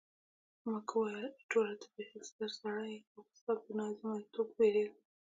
مک 0.69 0.89
وویل، 0.95 1.27
ایټوره 1.37 1.75
ته 1.81 1.87
بیخي 1.93 2.19
ستر 2.29 2.49
سړی 2.59 2.85
یې، 2.93 2.99
خو 3.09 3.19
زه 3.25 3.31
ستا 3.39 3.53
پر 3.61 3.71
نظامیتوب 3.79 4.47
بیریږم. 4.57 4.97